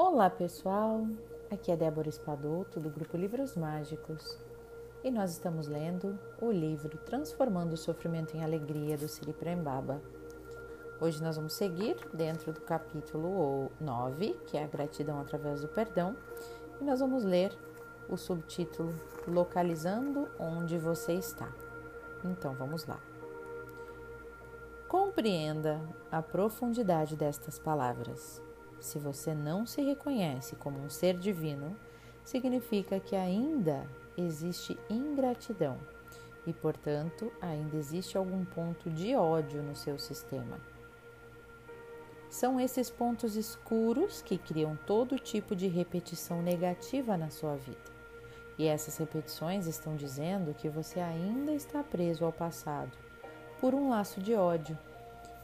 [0.00, 1.08] Olá pessoal,
[1.50, 4.38] aqui é Débora Espadoto do grupo Livros Mágicos
[5.02, 10.00] e nós estamos lendo o livro Transformando o Sofrimento em Alegria do Siri Prembaba.
[11.00, 16.16] Hoje nós vamos seguir dentro do capítulo 9, que é a gratidão através do perdão,
[16.80, 17.52] e nós vamos ler
[18.08, 18.94] o subtítulo
[19.26, 21.52] Localizando onde você está.
[22.24, 23.00] Então vamos lá.
[24.86, 28.46] Compreenda a profundidade destas palavras.
[28.80, 31.76] Se você não se reconhece como um ser divino,
[32.24, 35.78] significa que ainda existe ingratidão
[36.46, 40.58] e, portanto, ainda existe algum ponto de ódio no seu sistema.
[42.30, 47.98] São esses pontos escuros que criam todo tipo de repetição negativa na sua vida.
[48.58, 52.92] E essas repetições estão dizendo que você ainda está preso ao passado
[53.60, 54.78] por um laço de ódio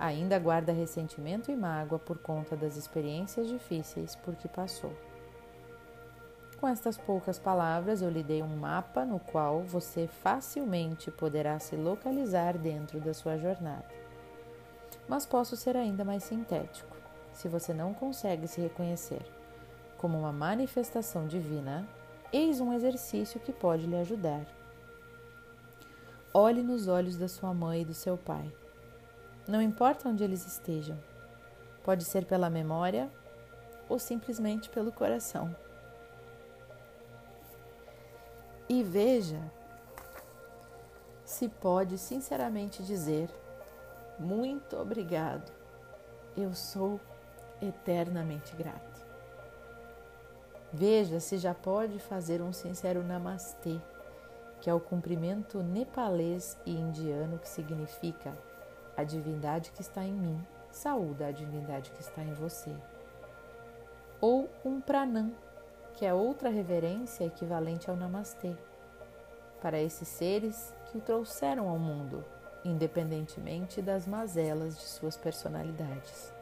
[0.00, 4.92] ainda guarda ressentimento e mágoa por conta das experiências difíceis por que passou.
[6.58, 11.76] Com estas poucas palavras, eu lhe dei um mapa no qual você facilmente poderá se
[11.76, 13.84] localizar dentro da sua jornada.
[15.06, 16.96] Mas posso ser ainda mais sintético.
[17.34, 19.22] Se você não consegue se reconhecer
[19.98, 21.86] como uma manifestação divina,
[22.32, 24.46] eis um exercício que pode lhe ajudar.
[26.32, 28.50] Olhe nos olhos da sua mãe e do seu pai
[29.46, 30.98] não importa onde eles estejam.
[31.82, 33.10] Pode ser pela memória
[33.88, 35.54] ou simplesmente pelo coração.
[38.68, 39.40] E veja
[41.24, 43.30] se pode sinceramente dizer:
[44.18, 45.50] Muito obrigado,
[46.36, 47.00] eu sou
[47.60, 49.00] eternamente grato.
[50.72, 53.80] Veja se já pode fazer um sincero namastê,
[54.60, 58.32] que é o cumprimento nepalês e indiano que significa
[59.00, 62.74] a divindade que está em mim saúda a divindade que está em você.
[64.20, 65.32] Ou um pranam,
[65.94, 68.54] que é outra reverência equivalente ao namastê,
[69.60, 72.24] para esses seres que o trouxeram ao mundo,
[72.64, 76.32] independentemente das mazelas de suas personalidades.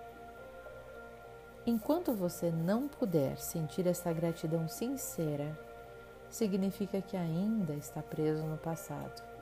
[1.66, 5.58] Enquanto você não puder sentir essa gratidão sincera,
[6.30, 9.37] significa que ainda está preso no passado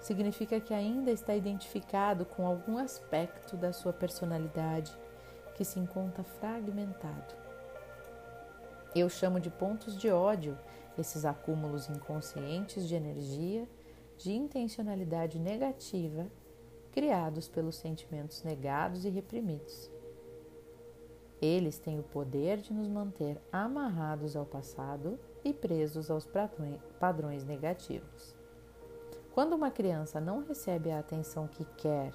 [0.00, 4.96] significa que ainda está identificado com algum aspecto da sua personalidade
[5.54, 7.34] que se encontra fragmentado.
[8.94, 10.56] Eu chamo de pontos de ódio
[10.96, 13.68] esses acúmulos inconscientes de energia,
[14.16, 16.26] de intencionalidade negativa
[16.90, 19.90] criados pelos sentimentos negados e reprimidos.
[21.40, 26.28] Eles têm o poder de nos manter amarrados ao passado e presos aos
[26.98, 28.37] padrões negativos.
[29.34, 32.12] Quando uma criança não recebe a atenção que quer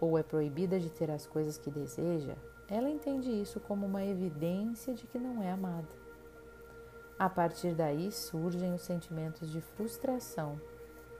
[0.00, 2.34] ou é proibida de ter as coisas que deseja,
[2.68, 5.88] ela entende isso como uma evidência de que não é amada.
[7.18, 10.58] A partir daí surgem os sentimentos de frustração,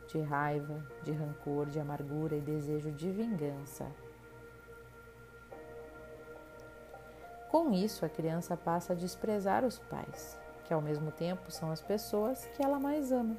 [0.08, 3.86] de raiva, de rancor, de amargura e desejo de vingança.
[7.50, 11.82] Com isso, a criança passa a desprezar os pais, que ao mesmo tempo são as
[11.82, 13.36] pessoas que ela mais ama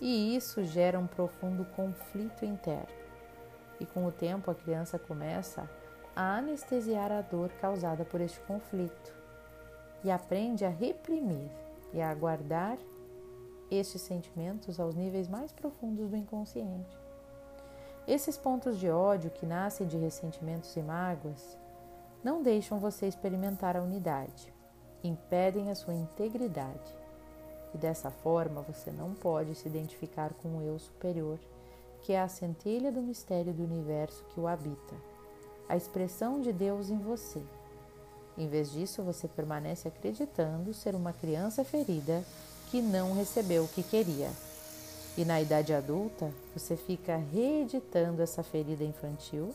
[0.00, 3.04] e isso gera um profundo conflito interno.
[3.80, 5.68] E com o tempo a criança começa
[6.14, 9.14] a anestesiar a dor causada por este conflito
[10.02, 11.50] e aprende a reprimir
[11.92, 12.78] e a guardar
[13.70, 16.96] estes sentimentos aos níveis mais profundos do inconsciente.
[18.06, 21.58] Esses pontos de ódio que nascem de ressentimentos e mágoas
[22.22, 24.52] não deixam você experimentar a unidade,
[25.02, 27.03] impedem a sua integridade
[27.74, 31.38] e dessa forma você não pode se identificar com o eu superior,
[32.02, 34.94] que é a centelha do mistério do universo que o habita,
[35.68, 37.42] a expressão de Deus em você.
[38.36, 42.24] Em vez disso, você permanece acreditando ser uma criança ferida
[42.70, 44.30] que não recebeu o que queria.
[45.16, 49.54] E na idade adulta, você fica reeditando essa ferida infantil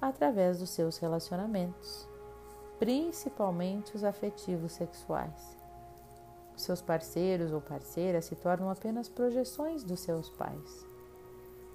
[0.00, 2.06] através dos seus relacionamentos,
[2.78, 5.61] principalmente os afetivos sexuais.
[6.56, 10.86] Seus parceiros ou parceiras se tornam apenas projeções dos seus pais.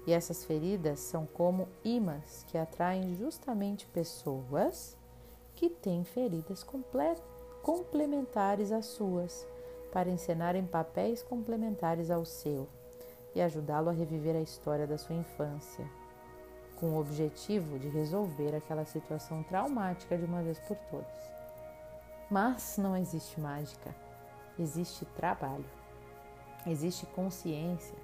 [0.06, 4.96] E essas feridas são como imãs que atraem justamente pessoas
[5.54, 6.64] que têm feridas
[7.62, 9.46] complementares às suas,
[9.92, 12.68] para encenarem papéis complementares ao seu
[13.34, 15.84] e ajudá-lo a reviver a história da sua infância,
[16.76, 21.32] com o objetivo de resolver aquela situação traumática de uma vez por todas.
[22.30, 23.94] Mas não existe mágica
[24.58, 25.64] existe trabalho,
[26.66, 27.96] existe consciência.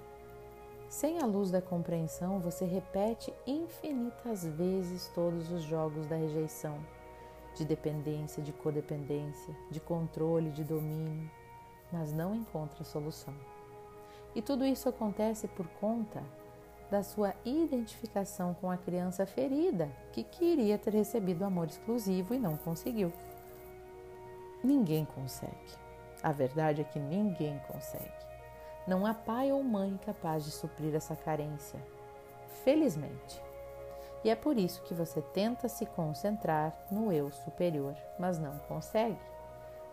[0.89, 6.79] Sem a luz da compreensão, você repete infinitas vezes todos os jogos da rejeição
[7.55, 11.29] de dependência, de codependência, de controle, de domínio,
[11.91, 13.33] mas não encontra solução.
[14.35, 16.21] E tudo isso acontece por conta
[16.91, 22.57] da sua identificação com a criança ferida, que queria ter recebido amor exclusivo e não
[22.57, 23.11] conseguiu.
[24.63, 25.84] Ninguém consegue.
[26.25, 28.09] A verdade é que ninguém consegue.
[28.87, 31.79] Não há pai ou mãe capaz de suprir essa carência.
[32.63, 33.39] Felizmente.
[34.23, 39.19] E é por isso que você tenta se concentrar no eu superior, mas não consegue.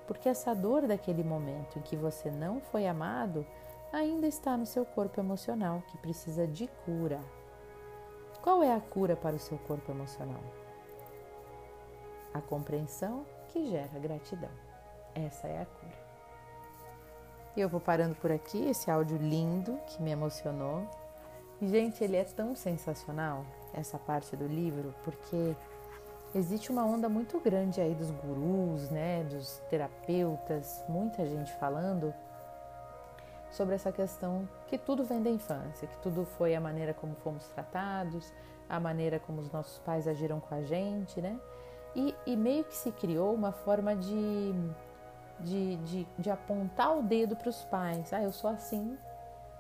[0.07, 3.47] Porque essa dor daquele momento em que você não foi amado
[3.93, 7.21] ainda está no seu corpo emocional, que precisa de cura.
[8.41, 10.43] Qual é a cura para o seu corpo emocional?
[12.33, 14.51] A compreensão que gera gratidão.
[15.15, 16.12] Essa é a cura.
[17.57, 20.89] E eu vou parando por aqui, esse áudio lindo que me emocionou.
[21.61, 23.45] E, gente, ele é tão sensacional,
[23.75, 25.55] essa parte do livro, porque
[26.35, 32.13] existe uma onda muito grande aí dos gurus, né, dos terapeutas, muita gente falando
[33.51, 37.47] sobre essa questão que tudo vem da infância, que tudo foi a maneira como fomos
[37.49, 38.33] tratados,
[38.69, 41.39] a maneira como os nossos pais agiram com a gente, né?
[41.95, 44.55] E, e meio que se criou uma forma de,
[45.41, 48.13] de, de, de apontar o dedo para os pais.
[48.13, 48.97] Ah, eu sou assim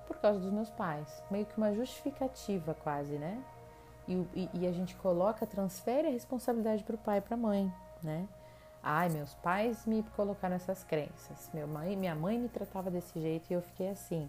[0.07, 1.23] por causa dos meus pais.
[1.31, 3.43] Meio que uma justificativa quase, né?
[4.07, 7.39] E, e, e a gente coloca, transfere a responsabilidade para o pai e para a
[7.39, 7.73] mãe,
[8.03, 8.29] né?
[8.83, 11.49] Ai, meus pais me colocaram essas crenças.
[11.55, 14.29] Meu mãe, minha mãe me tratava desse jeito e eu fiquei assim.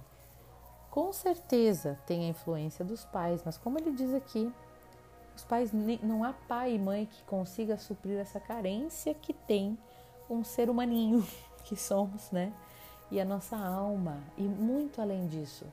[0.91, 4.53] Com certeza tem a influência dos pais, mas como ele diz aqui,
[5.35, 5.71] os pais
[6.03, 9.75] não há pai e mãe que consiga suprir essa carência que tem
[10.29, 11.25] um ser humaninho
[11.63, 12.53] que somos, né?
[13.11, 15.65] E a nossa alma e muito além disso,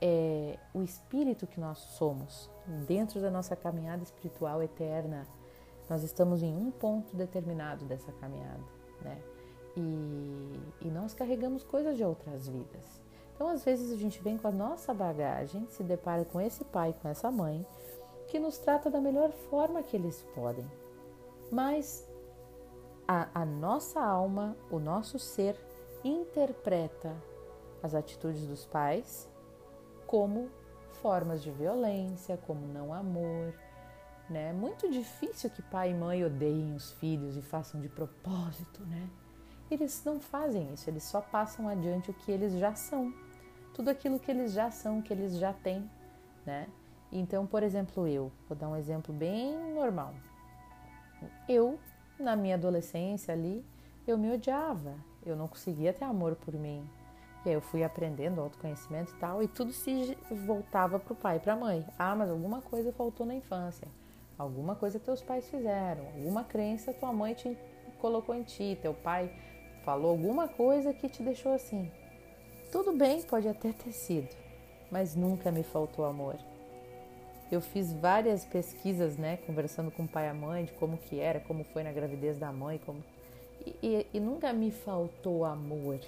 [0.00, 2.50] é o espírito que nós somos
[2.86, 5.26] dentro da nossa caminhada espiritual eterna
[5.88, 8.62] nós estamos em um ponto determinado dessa caminhada,
[9.02, 9.18] né?
[9.76, 13.00] E, e nós carregamos coisas de outras vidas.
[13.34, 16.94] Então, às vezes, a gente vem com a nossa bagagem, se depara com esse pai,
[17.00, 17.64] com essa mãe,
[18.28, 20.66] que nos trata da melhor forma que eles podem.
[21.52, 22.05] Mas
[23.06, 25.58] a, a nossa alma, o nosso ser,
[26.04, 27.14] interpreta
[27.82, 29.28] as atitudes dos pais
[30.06, 30.48] como
[31.02, 33.54] formas de violência, como não amor,
[34.28, 34.50] né?
[34.50, 39.08] É muito difícil que pai e mãe odeiem os filhos e façam de propósito, né?
[39.70, 43.12] Eles não fazem isso, eles só passam adiante o que eles já são.
[43.74, 45.90] Tudo aquilo que eles já são, que eles já têm,
[46.44, 46.68] né?
[47.10, 50.14] Então, por exemplo, eu, vou dar um exemplo bem normal.
[51.48, 51.78] Eu,
[52.18, 53.64] na minha adolescência ali,
[54.06, 56.88] eu me odiava, eu não conseguia ter amor por mim.
[57.44, 60.16] E aí eu fui aprendendo autoconhecimento e tal, e tudo se
[60.46, 61.86] voltava para o pai e para a mãe.
[61.98, 63.88] Ah, mas alguma coisa faltou na infância.
[64.38, 67.56] Alguma coisa teus pais fizeram, alguma crença tua mãe te
[67.98, 69.32] colocou em ti, teu pai
[69.84, 71.90] falou alguma coisa que te deixou assim.
[72.70, 74.28] Tudo bem, pode até ter sido,
[74.90, 76.36] mas nunca me faltou amor.
[77.50, 81.20] Eu fiz várias pesquisas, né, conversando com o pai e a mãe de como que
[81.20, 83.02] era, como foi na gravidez da mãe, como
[83.64, 85.98] e, e, e nunca me faltou amor.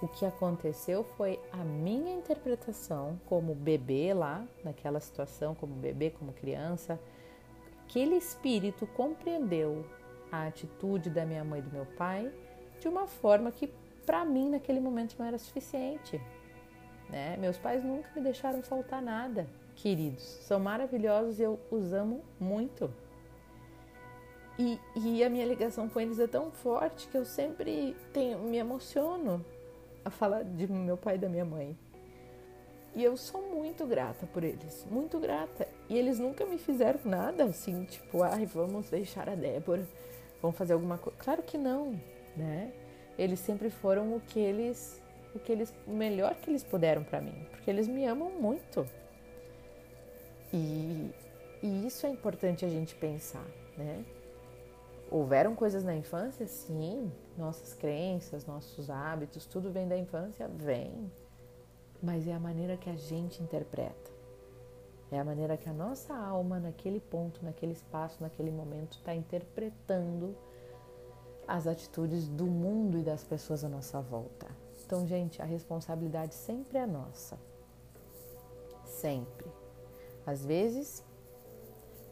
[0.00, 6.32] O que aconteceu foi a minha interpretação como bebê lá, naquela situação, como bebê, como
[6.32, 7.00] criança.
[7.84, 9.84] Aquele espírito compreendeu
[10.30, 12.30] a atitude da minha mãe e do meu pai
[12.78, 13.72] de uma forma que
[14.06, 16.20] para mim naquele momento não era suficiente.
[17.10, 17.36] Né?
[17.38, 19.48] Meus pais nunca me deixaram faltar nada,
[19.78, 20.22] queridos.
[20.42, 22.92] São maravilhosos e eu os amo muito.
[24.58, 28.56] E, e a minha ligação com eles é tão forte que eu sempre tenho, me
[28.58, 29.44] emociono
[30.04, 31.78] a falar de meu pai e da minha mãe.
[32.94, 35.68] E eu sou muito grata por eles, muito grata.
[35.88, 39.86] E eles nunca me fizeram nada assim, tipo, ai, vamos deixar a Débora,
[40.42, 41.16] vamos fazer alguma coisa.
[41.20, 41.92] Claro que não,
[42.36, 42.72] né?
[43.16, 45.00] Eles sempre foram o que eles,
[45.34, 48.84] o que eles, o melhor que eles puderam para mim, porque eles me amam muito.
[50.52, 51.10] E,
[51.62, 54.04] e isso é importante a gente pensar, né?
[55.10, 56.46] Houveram coisas na infância?
[56.46, 57.10] Sim.
[57.36, 60.48] Nossas crenças, nossos hábitos, tudo vem da infância?
[60.48, 61.10] Vem.
[62.02, 64.10] Mas é a maneira que a gente interpreta.
[65.10, 70.36] É a maneira que a nossa alma, naquele ponto, naquele espaço, naquele momento, está interpretando
[71.46, 74.46] as atitudes do mundo e das pessoas à nossa volta.
[74.84, 77.38] Então, gente, a responsabilidade sempre é nossa.
[78.84, 79.47] Sempre.
[80.28, 81.02] Às vezes,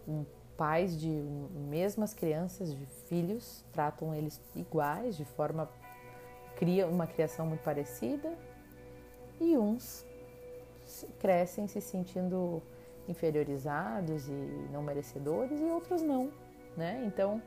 [0.08, 0.24] um
[0.56, 5.68] pais de mesmas crianças, de filhos, tratam eles iguais, de forma
[6.56, 8.32] cria uma criação muito parecida,
[9.38, 10.06] e uns
[11.18, 12.62] crescem se sentindo
[13.06, 16.32] inferiorizados e não merecedores e outros não,
[16.74, 17.02] né?
[17.04, 17.42] Então,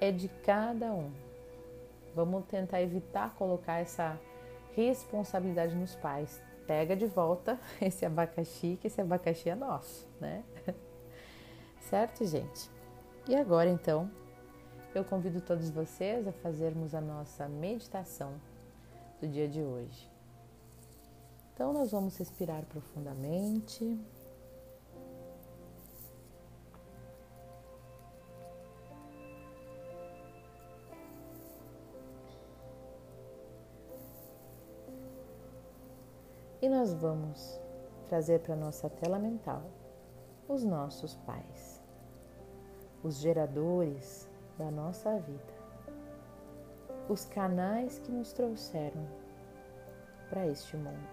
[0.00, 1.12] é de cada um.
[2.16, 4.18] Vamos tentar evitar colocar essa
[4.74, 6.42] responsabilidade nos pais.
[6.70, 10.44] Pega de volta esse abacaxi, que esse abacaxi é nosso, né?
[11.90, 12.70] Certo, gente?
[13.26, 14.08] E agora então,
[14.94, 18.34] eu convido todos vocês a fazermos a nossa meditação
[19.20, 20.08] do dia de hoje.
[21.52, 23.98] Então, nós vamos respirar profundamente.
[36.62, 37.58] E nós vamos
[38.06, 39.62] trazer para nossa tela mental
[40.46, 41.82] os nossos pais,
[43.02, 45.54] os geradores da nossa vida,
[47.08, 49.08] os canais que nos trouxeram
[50.28, 51.08] para este mundo.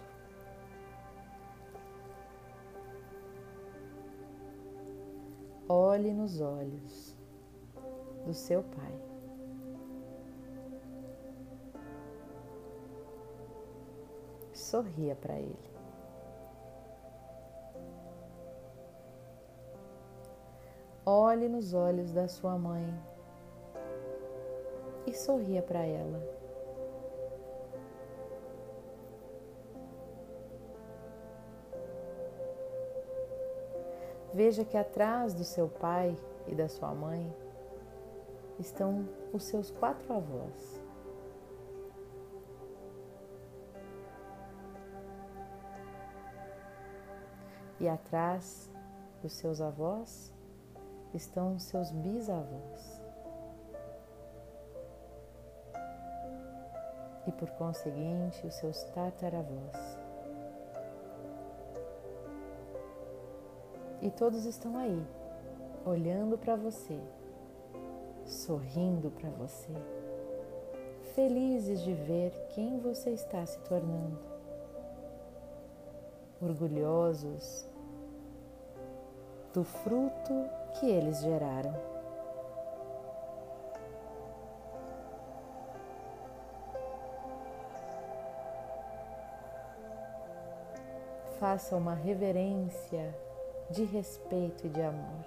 [5.69, 7.15] Olhe nos olhos
[8.25, 9.06] do seu pai.
[14.67, 15.77] Sorria para ele.
[21.05, 22.85] Olhe nos olhos da sua mãe
[25.05, 26.21] e sorria para ela.
[34.33, 37.33] Veja que atrás do seu pai e da sua mãe
[38.59, 40.76] estão os seus quatro avós.
[47.79, 48.69] E atrás
[49.21, 50.33] dos seus avós
[51.13, 53.01] estão os seus bisavós.
[57.27, 59.97] E por conseguinte, os seus tataravós.
[64.01, 65.05] E todos estão aí,
[65.85, 66.99] olhando para você,
[68.25, 69.73] sorrindo para você,
[71.15, 74.36] felizes de ver quem você está se tornando
[76.41, 77.67] orgulhosos
[79.53, 80.33] do fruto
[80.79, 81.73] que eles geraram.
[91.39, 93.15] Faça uma reverência
[93.69, 95.25] de respeito e de amor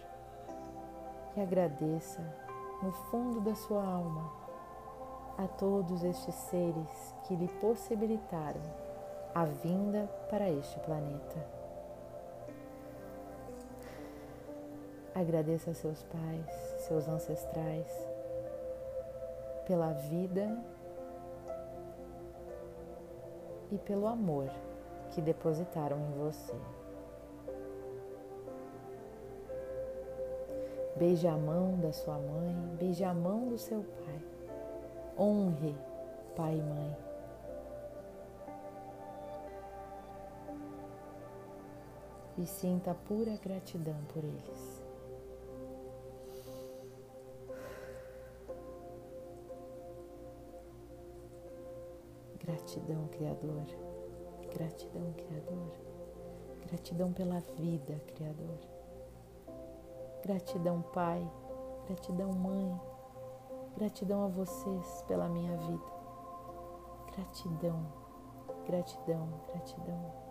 [1.37, 2.21] e agradeça
[2.83, 4.31] no fundo da sua alma
[5.38, 8.90] a todos estes seres que lhe possibilitaram
[9.35, 11.61] a vinda para este planeta.
[15.15, 16.57] Agradeça a seus pais,
[16.87, 17.87] seus ancestrais,
[19.67, 20.57] pela vida
[23.71, 24.51] e pelo amor
[25.11, 26.55] que depositaram em você.
[30.97, 34.21] Beije a mão da sua mãe, beije a mão do seu pai.
[35.19, 35.75] Honre
[36.37, 37.10] pai e mãe.
[42.39, 44.83] E sinta pura gratidão por eles.
[52.39, 53.65] Gratidão, Criador.
[54.55, 55.73] Gratidão, Criador.
[56.67, 58.59] Gratidão pela vida, Criador.
[60.23, 61.31] Gratidão, Pai.
[61.87, 62.81] Gratidão, Mãe.
[63.77, 66.01] Gratidão a vocês pela minha vida.
[67.13, 67.87] Gratidão,
[68.67, 70.30] gratidão, gratidão.